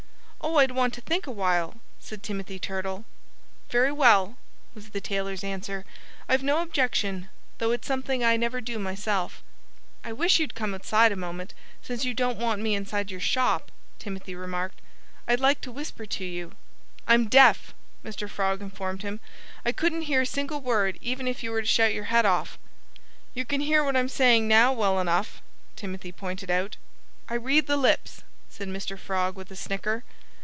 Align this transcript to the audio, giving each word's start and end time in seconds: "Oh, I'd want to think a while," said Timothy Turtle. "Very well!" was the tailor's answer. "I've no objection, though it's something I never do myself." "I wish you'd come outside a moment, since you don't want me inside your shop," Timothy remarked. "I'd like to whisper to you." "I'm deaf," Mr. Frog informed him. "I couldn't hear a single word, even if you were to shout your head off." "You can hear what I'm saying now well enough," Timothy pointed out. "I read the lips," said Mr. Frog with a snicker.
"Oh, 0.43 0.57
I'd 0.57 0.71
want 0.71 0.95
to 0.95 1.01
think 1.01 1.27
a 1.27 1.31
while," 1.31 1.75
said 1.99 2.23
Timothy 2.23 2.57
Turtle. 2.57 3.05
"Very 3.69 3.91
well!" 3.91 4.37
was 4.73 4.89
the 4.89 4.99
tailor's 4.99 5.43
answer. 5.43 5.85
"I've 6.27 6.41
no 6.41 6.63
objection, 6.63 7.29
though 7.59 7.71
it's 7.71 7.87
something 7.87 8.23
I 8.23 8.35
never 8.37 8.59
do 8.59 8.79
myself." 8.79 9.43
"I 10.03 10.11
wish 10.11 10.39
you'd 10.39 10.55
come 10.55 10.73
outside 10.73 11.11
a 11.11 11.15
moment, 11.15 11.53
since 11.83 12.05
you 12.05 12.15
don't 12.15 12.39
want 12.39 12.59
me 12.61 12.73
inside 12.73 13.11
your 13.11 13.19
shop," 13.19 13.71
Timothy 13.99 14.33
remarked. 14.33 14.81
"I'd 15.27 15.39
like 15.39 15.61
to 15.61 15.71
whisper 15.71 16.07
to 16.07 16.25
you." 16.25 16.53
"I'm 17.07 17.29
deaf," 17.29 17.75
Mr. 18.03 18.27
Frog 18.27 18.63
informed 18.63 19.03
him. 19.03 19.19
"I 19.63 19.71
couldn't 19.71 20.01
hear 20.09 20.21
a 20.21 20.25
single 20.25 20.59
word, 20.59 20.97
even 21.01 21.27
if 21.27 21.43
you 21.43 21.51
were 21.51 21.61
to 21.61 21.67
shout 21.67 21.93
your 21.93 22.05
head 22.05 22.25
off." 22.25 22.57
"You 23.35 23.45
can 23.45 23.61
hear 23.61 23.83
what 23.83 23.95
I'm 23.95 24.09
saying 24.09 24.47
now 24.47 24.73
well 24.73 24.99
enough," 24.99 25.39
Timothy 25.75 26.11
pointed 26.11 26.49
out. 26.49 26.77
"I 27.29 27.35
read 27.35 27.67
the 27.67 27.77
lips," 27.77 28.23
said 28.49 28.67
Mr. 28.67 28.97
Frog 28.97 29.35
with 29.37 29.51
a 29.51 29.55
snicker. 29.55 30.03